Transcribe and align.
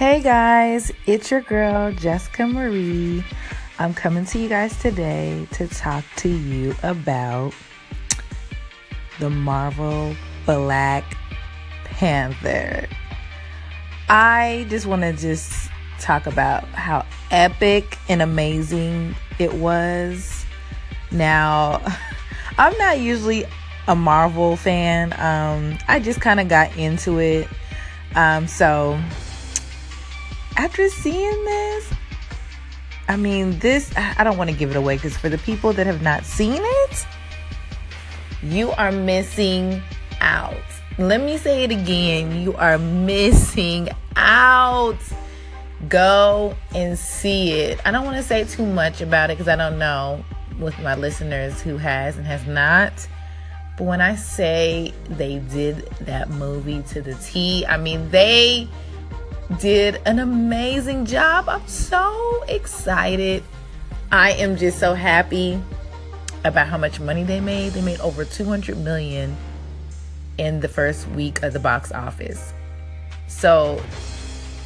Hey 0.00 0.22
guys, 0.22 0.90
it's 1.04 1.30
your 1.30 1.42
girl 1.42 1.92
Jessica 1.92 2.46
Marie. 2.46 3.22
I'm 3.78 3.92
coming 3.92 4.24
to 4.24 4.38
you 4.38 4.48
guys 4.48 4.74
today 4.78 5.46
to 5.50 5.68
talk 5.68 6.06
to 6.16 6.28
you 6.30 6.74
about 6.82 7.52
the 9.18 9.28
Marvel 9.28 10.16
Black 10.46 11.04
Panther. 11.84 12.88
I 14.08 14.64
just 14.70 14.86
want 14.86 15.02
to 15.02 15.12
just 15.12 15.70
talk 15.98 16.24
about 16.24 16.64
how 16.68 17.04
epic 17.30 17.98
and 18.08 18.22
amazing 18.22 19.14
it 19.38 19.52
was. 19.52 20.46
Now, 21.10 21.82
I'm 22.56 22.76
not 22.78 23.00
usually 23.00 23.44
a 23.86 23.94
Marvel 23.94 24.56
fan. 24.56 25.12
Um, 25.20 25.76
I 25.88 26.00
just 26.00 26.22
kind 26.22 26.40
of 26.40 26.48
got 26.48 26.74
into 26.78 27.18
it. 27.18 27.46
Um, 28.14 28.48
so 28.48 28.98
after 30.56 30.88
seeing 30.88 31.44
this, 31.44 31.92
I 33.08 33.16
mean, 33.16 33.58
this, 33.58 33.92
I 33.96 34.22
don't 34.22 34.36
want 34.36 34.50
to 34.50 34.56
give 34.56 34.70
it 34.70 34.76
away 34.76 34.96
because 34.96 35.16
for 35.16 35.28
the 35.28 35.38
people 35.38 35.72
that 35.72 35.86
have 35.86 36.02
not 36.02 36.24
seen 36.24 36.60
it, 36.62 37.06
you 38.42 38.70
are 38.72 38.92
missing 38.92 39.82
out. 40.20 40.56
Let 40.98 41.20
me 41.20 41.38
say 41.38 41.64
it 41.64 41.70
again. 41.70 42.42
You 42.42 42.54
are 42.54 42.78
missing 42.78 43.88
out. 44.16 44.98
Go 45.88 46.54
and 46.74 46.98
see 46.98 47.52
it. 47.52 47.80
I 47.86 47.90
don't 47.90 48.04
want 48.04 48.18
to 48.18 48.22
say 48.22 48.44
too 48.44 48.66
much 48.66 49.00
about 49.00 49.30
it 49.30 49.38
because 49.38 49.48
I 49.48 49.56
don't 49.56 49.78
know 49.78 50.22
with 50.58 50.78
my 50.80 50.94
listeners 50.94 51.60
who 51.62 51.78
has 51.78 52.16
and 52.16 52.26
has 52.26 52.46
not. 52.46 52.92
But 53.78 53.84
when 53.84 54.00
I 54.00 54.14
say 54.14 54.92
they 55.08 55.38
did 55.38 55.86
that 56.02 56.28
movie 56.28 56.82
to 56.90 57.00
the 57.00 57.14
T, 57.14 57.64
I 57.66 57.78
mean, 57.78 58.10
they 58.10 58.68
did 59.58 60.00
an 60.06 60.18
amazing 60.18 61.06
job. 61.06 61.48
I'm 61.48 61.66
so 61.66 62.44
excited. 62.48 63.42
I 64.12 64.32
am 64.32 64.56
just 64.56 64.78
so 64.78 64.94
happy 64.94 65.60
about 66.44 66.68
how 66.68 66.78
much 66.78 67.00
money 67.00 67.24
they 67.24 67.40
made. 67.40 67.72
They 67.72 67.82
made 67.82 68.00
over 68.00 68.24
200 68.24 68.78
million 68.78 69.36
in 70.38 70.60
the 70.60 70.68
first 70.68 71.08
week 71.08 71.42
of 71.42 71.52
the 71.52 71.58
box 71.58 71.92
office. 71.92 72.52
So, 73.28 73.76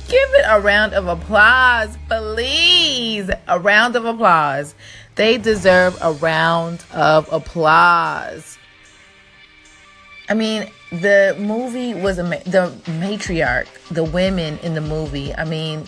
give 0.08 0.28
it 0.34 0.44
a 0.46 0.60
round 0.60 0.94
of 0.94 1.06
applause, 1.06 1.96
please. 2.08 3.30
A 3.48 3.58
round 3.58 3.96
of 3.96 4.04
applause. 4.04 4.74
They 5.16 5.38
deserve 5.38 5.98
a 6.00 6.12
round 6.12 6.84
of 6.92 7.30
applause. 7.32 8.58
I 10.28 10.34
mean, 10.34 10.70
the 10.90 11.36
movie 11.38 11.94
was 11.94 12.18
a 12.18 12.22
the 12.22 12.72
matriarch, 12.86 13.68
the 13.88 14.04
women 14.04 14.58
in 14.58 14.74
the 14.74 14.80
movie. 14.80 15.34
I 15.34 15.44
mean, 15.44 15.86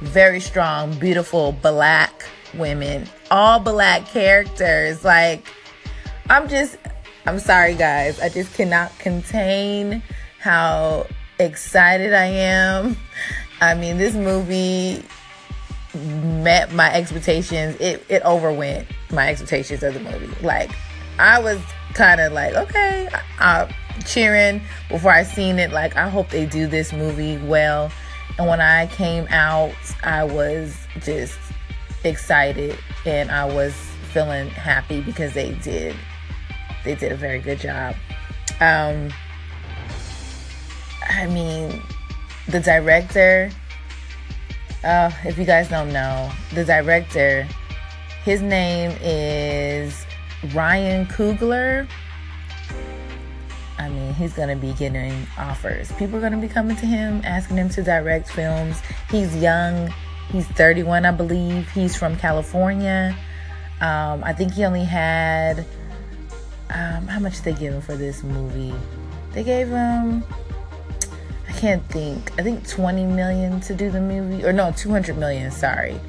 very 0.00 0.40
strong, 0.40 0.98
beautiful 0.98 1.52
black 1.52 2.24
women, 2.54 3.08
all 3.30 3.58
black 3.60 4.06
characters. 4.06 5.04
Like, 5.04 5.46
I'm 6.28 6.48
just, 6.48 6.76
I'm 7.26 7.38
sorry, 7.38 7.74
guys. 7.74 8.20
I 8.20 8.28
just 8.28 8.54
cannot 8.54 8.96
contain 8.98 10.02
how 10.38 11.06
excited 11.38 12.12
I 12.12 12.26
am. 12.26 12.96
I 13.60 13.74
mean, 13.74 13.96
this 13.96 14.14
movie 14.14 15.02
met 15.94 16.72
my 16.72 16.92
expectations. 16.92 17.76
It 17.80 18.04
it 18.10 18.22
overwent 18.22 18.86
my 19.10 19.28
expectations 19.28 19.82
of 19.82 19.94
the 19.94 20.00
movie. 20.00 20.28
Like, 20.44 20.70
I 21.18 21.38
was 21.40 21.60
kind 21.94 22.20
of 22.20 22.32
like, 22.32 22.54
okay, 22.54 23.08
I, 23.38 23.74
cheering 24.06 24.60
before 24.88 25.12
I 25.12 25.22
seen 25.22 25.58
it. 25.58 25.72
Like, 25.72 25.96
I 25.96 26.08
hope 26.08 26.30
they 26.30 26.46
do 26.46 26.66
this 26.66 26.92
movie 26.92 27.38
well. 27.38 27.90
And 28.38 28.48
when 28.48 28.60
I 28.60 28.86
came 28.88 29.26
out, 29.28 29.74
I 30.02 30.24
was 30.24 30.76
just 31.00 31.38
excited 32.02 32.76
and 33.06 33.30
I 33.30 33.44
was 33.44 33.74
feeling 34.12 34.48
happy 34.48 35.00
because 35.00 35.32
they 35.32 35.52
did 35.54 35.96
they 36.84 36.94
did 36.94 37.12
a 37.12 37.16
very 37.16 37.40
good 37.40 37.58
job. 37.58 37.96
Um, 38.60 39.10
I 41.08 41.26
mean, 41.26 41.82
the 42.48 42.60
director. 42.60 43.50
Uh, 44.82 45.10
if 45.24 45.38
you 45.38 45.46
guys 45.46 45.68
don't 45.70 45.92
know, 45.94 46.30
the 46.52 46.62
director, 46.62 47.48
his 48.22 48.42
name 48.42 48.94
is 49.00 50.04
Ryan 50.52 51.06
Coogler. 51.06 51.88
I 53.78 53.88
mean, 53.88 54.14
he's 54.14 54.32
going 54.32 54.48
to 54.48 54.56
be 54.56 54.72
getting 54.74 55.26
offers. 55.36 55.90
People 55.92 56.16
are 56.16 56.20
going 56.20 56.32
to 56.32 56.38
be 56.38 56.48
coming 56.48 56.76
to 56.76 56.86
him, 56.86 57.20
asking 57.24 57.56
him 57.56 57.68
to 57.70 57.82
direct 57.82 58.30
films. 58.30 58.80
He's 59.10 59.36
young. 59.36 59.92
He's 60.30 60.46
31, 60.46 61.04
I 61.04 61.10
believe. 61.10 61.70
He's 61.70 61.96
from 61.96 62.16
California. 62.16 63.16
Um, 63.80 64.24
I 64.24 64.32
think 64.32 64.54
he 64.54 64.64
only 64.64 64.84
had. 64.84 65.66
Um, 66.70 67.06
how 67.06 67.20
much 67.20 67.42
they 67.42 67.52
give 67.52 67.74
him 67.74 67.82
for 67.82 67.96
this 67.96 68.22
movie? 68.22 68.74
They 69.32 69.44
gave 69.44 69.68
him. 69.68 70.24
I 71.48 71.52
can't 71.52 71.84
think. 71.90 72.32
I 72.38 72.42
think 72.42 72.66
20 72.68 73.04
million 73.04 73.60
to 73.62 73.74
do 73.74 73.90
the 73.90 74.00
movie. 74.00 74.44
Or 74.44 74.52
no, 74.52 74.72
200 74.72 75.18
million, 75.18 75.50
sorry. 75.50 76.00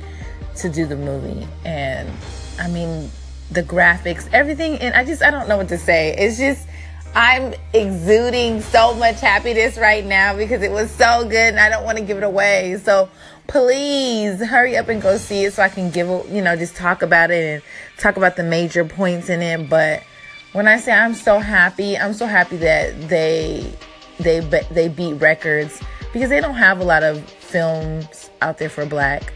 To 0.58 0.70
do 0.70 0.86
the 0.86 0.96
movie. 0.96 1.48
And 1.66 2.10
I 2.60 2.68
mean, 2.70 3.10
the 3.52 3.64
graphics, 3.64 4.28
everything. 4.34 4.78
And 4.80 4.94
I 4.94 5.04
just, 5.04 5.22
I 5.22 5.32
don't 5.32 5.48
know 5.48 5.58
what 5.58 5.70
to 5.70 5.78
say. 5.78 6.16
It's 6.18 6.38
just 6.38 6.68
I'm 7.16 7.54
exuding 7.72 8.62
so 8.62 8.94
much 8.94 9.22
happiness 9.22 9.78
right 9.78 10.06
now 10.06 10.36
because 10.36 10.62
it 10.62 10.72
was 10.72 10.92
so 10.92 11.24
good 11.24 11.36
and 11.36 11.60
I 11.62 11.70
don't 11.70 11.86
want 11.86 11.98
to 11.98 12.04
give 12.04 12.18
it 12.18 12.24
away. 12.24 12.78
So 12.84 13.10
please 13.48 14.46
hurry 14.46 14.76
up 14.76 14.90
and 14.90 15.02
go 15.02 15.16
see 15.16 15.46
it 15.46 15.54
so 15.54 15.64
I 15.64 15.70
can 15.70 15.90
give, 15.92 16.08
you 16.30 16.42
know, 16.42 16.58
just 16.58 16.76
talk 16.76 17.04
about 17.04 17.32
it 17.32 17.46
and 17.46 17.64
talk 17.98 18.18
about 18.18 18.36
the 18.36 18.44
major 18.44 18.84
points 18.84 19.30
in 19.30 19.42
it. 19.42 19.70
But 19.70 20.04
when 20.52 20.68
I 20.68 20.78
say 20.78 20.92
I'm 20.92 21.14
so 21.14 21.40
happy, 21.40 21.98
I'm 21.98 22.14
so 22.14 22.26
happy 22.26 22.58
that 22.58 23.08
they 23.08 23.74
they 24.20 24.42
they 24.72 24.90
beat 24.90 25.14
records 25.14 25.82
because 26.12 26.30
they 26.30 26.42
don't 26.42 26.56
have 26.56 26.80
a 26.82 26.84
lot 26.84 27.04
of 27.04 27.24
films 27.30 28.30
out 28.42 28.58
there 28.58 28.70
for 28.70 28.86
black 28.86 29.32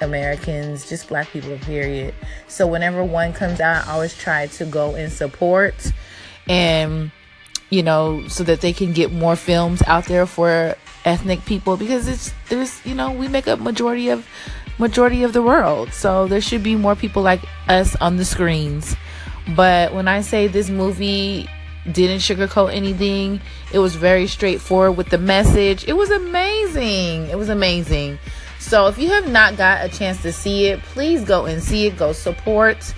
Americans, 0.00 0.88
just 0.88 1.08
black 1.08 1.28
people, 1.30 1.56
period. 1.58 2.14
So 2.48 2.66
whenever 2.66 3.02
one 3.04 3.32
comes 3.32 3.60
out, 3.60 3.86
I 3.86 3.92
always 3.92 4.16
try 4.16 4.46
to 4.46 4.64
go 4.64 4.94
and 4.94 5.12
support 5.12 5.92
and 6.48 7.10
you 7.70 7.82
know 7.82 8.26
so 8.28 8.44
that 8.44 8.60
they 8.60 8.72
can 8.72 8.92
get 8.92 9.12
more 9.12 9.34
films 9.34 9.82
out 9.88 10.04
there 10.04 10.26
for 10.26 10.76
ethnic 11.04 11.44
people 11.44 11.76
because 11.76 12.06
it's 12.06 12.32
there's 12.48 12.84
you 12.86 12.94
know 12.94 13.10
we 13.10 13.26
make 13.26 13.48
up 13.48 13.58
majority 13.58 14.08
of 14.08 14.26
majority 14.78 15.22
of 15.22 15.32
the 15.32 15.42
world. 15.42 15.92
So 15.92 16.28
there 16.28 16.40
should 16.40 16.62
be 16.62 16.76
more 16.76 16.94
people 16.94 17.22
like 17.22 17.40
us 17.68 17.96
on 17.96 18.16
the 18.16 18.24
screens. 18.24 18.94
But 19.54 19.94
when 19.94 20.08
i 20.08 20.20
say 20.20 20.48
this 20.48 20.68
movie 20.68 21.48
didn't 21.90 22.18
sugarcoat 22.18 22.74
anything 22.74 23.40
it 23.72 23.78
was 23.78 23.94
very 23.94 24.26
straightforward 24.26 24.96
with 24.96 25.10
the 25.10 25.18
message. 25.18 25.86
It 25.86 25.92
was 25.92 26.10
amazing. 26.10 27.28
It 27.28 27.36
was 27.36 27.48
amazing 27.48 28.18
so 28.66 28.86
if 28.86 28.98
you 28.98 29.08
have 29.08 29.30
not 29.30 29.56
got 29.56 29.84
a 29.84 29.88
chance 29.88 30.20
to 30.22 30.32
see 30.32 30.66
it 30.66 30.80
please 30.82 31.24
go 31.24 31.46
and 31.46 31.62
see 31.62 31.86
it 31.86 31.96
go 31.96 32.12
support 32.12 32.94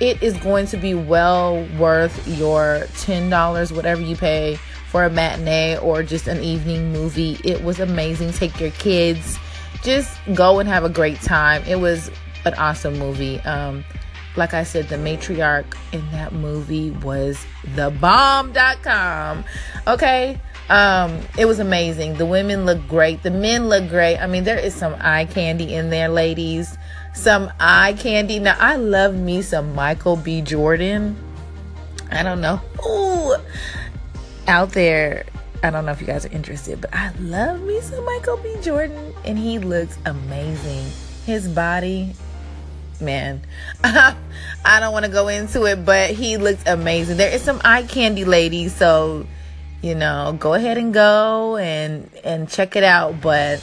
it 0.00 0.22
is 0.22 0.36
going 0.38 0.66
to 0.66 0.76
be 0.76 0.94
well 0.94 1.66
worth 1.78 2.26
your 2.26 2.86
$10, 2.94 3.72
whatever 3.72 4.00
you 4.00 4.16
pay 4.16 4.56
for 4.88 5.04
a 5.04 5.10
matinee 5.10 5.78
or 5.78 6.02
just 6.02 6.26
an 6.26 6.42
evening 6.42 6.92
movie. 6.92 7.38
It 7.44 7.62
was 7.62 7.80
amazing. 7.80 8.32
Take 8.32 8.60
your 8.60 8.70
kids, 8.72 9.38
just 9.82 10.18
go 10.34 10.58
and 10.58 10.68
have 10.68 10.84
a 10.84 10.88
great 10.88 11.20
time. 11.20 11.62
It 11.64 11.76
was 11.76 12.10
an 12.44 12.54
awesome 12.54 12.98
movie. 12.98 13.40
Um, 13.40 13.84
like 14.36 14.52
I 14.52 14.64
said, 14.64 14.88
the 14.88 14.96
matriarch 14.96 15.76
in 15.92 16.10
that 16.10 16.32
movie 16.32 16.90
was 16.90 17.44
the 17.76 17.90
bomb.com. 17.90 19.44
Okay. 19.86 20.40
Um, 20.70 21.20
it 21.36 21.44
was 21.44 21.58
amazing. 21.58 22.14
The 22.14 22.26
women 22.26 22.64
look 22.64 22.86
great. 22.88 23.22
The 23.22 23.30
men 23.30 23.68
look 23.68 23.88
great. 23.88 24.16
I 24.18 24.26
mean, 24.26 24.44
there 24.44 24.58
is 24.58 24.74
some 24.74 24.96
eye 24.98 25.26
candy 25.26 25.74
in 25.74 25.90
there, 25.90 26.08
ladies. 26.08 26.78
Some 27.14 27.52
eye 27.60 27.94
candy. 27.98 28.38
Now, 28.38 28.56
I 28.58 28.76
love 28.76 29.14
me 29.14 29.42
some 29.42 29.74
Michael 29.74 30.16
B. 30.16 30.40
Jordan. 30.40 31.16
I 32.10 32.22
don't 32.22 32.40
know. 32.40 32.60
Ooh, 32.86 33.36
out 34.48 34.70
there. 34.70 35.24
I 35.62 35.70
don't 35.70 35.86
know 35.86 35.92
if 35.92 36.00
you 36.00 36.06
guys 36.06 36.26
are 36.26 36.32
interested, 36.32 36.80
but 36.80 36.94
I 36.94 37.10
love 37.20 37.60
me 37.62 37.80
some 37.80 38.04
Michael 38.04 38.36
B. 38.36 38.54
Jordan, 38.60 39.14
and 39.24 39.38
he 39.38 39.58
looks 39.58 39.96
amazing. 40.04 40.84
His 41.24 41.48
body, 41.48 42.14
man, 43.00 43.40
I 43.84 44.14
don't 44.78 44.92
want 44.92 45.06
to 45.06 45.10
go 45.10 45.28
into 45.28 45.64
it, 45.64 45.86
but 45.86 46.10
he 46.10 46.36
looks 46.36 46.62
amazing. 46.66 47.16
There 47.16 47.32
is 47.32 47.40
some 47.40 47.62
eye 47.64 47.84
candy 47.84 48.26
ladies, 48.26 48.74
so 48.74 49.26
you 49.84 49.94
know, 49.94 50.34
go 50.40 50.54
ahead 50.54 50.78
and 50.78 50.94
go 50.94 51.58
and 51.58 52.10
and 52.24 52.48
check 52.48 52.74
it 52.74 52.84
out. 52.84 53.20
But 53.20 53.62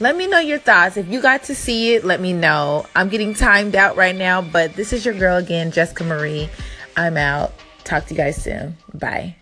let 0.00 0.16
me 0.16 0.26
know 0.26 0.38
your 0.38 0.58
thoughts. 0.58 0.96
If 0.96 1.08
you 1.08 1.20
got 1.20 1.44
to 1.44 1.54
see 1.54 1.94
it, 1.94 2.04
let 2.04 2.20
me 2.20 2.32
know. 2.32 2.86
I'm 2.96 3.10
getting 3.10 3.34
timed 3.34 3.76
out 3.76 3.96
right 3.96 4.16
now, 4.16 4.40
but 4.40 4.74
this 4.74 4.92
is 4.92 5.04
your 5.04 5.14
girl 5.14 5.36
again, 5.36 5.70
Jessica 5.70 6.02
Marie. 6.04 6.48
I'm 6.96 7.18
out. 7.18 7.52
Talk 7.84 8.06
to 8.06 8.14
you 8.14 8.18
guys 8.18 8.42
soon. 8.42 8.78
Bye. 8.94 9.36